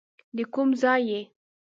[0.35, 1.19] د کوم ځای یې.